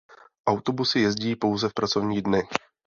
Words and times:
Autobusy 0.47 0.99
jezdí 0.99 1.35
pouze 1.35 1.69
v 1.69 1.73
pracovní 1.73 2.21
dny. 2.21 2.43